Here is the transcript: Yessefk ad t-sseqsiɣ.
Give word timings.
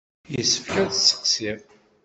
Yessefk 0.33 0.73
ad 0.83 0.89
t-sseqsiɣ. 0.91 1.59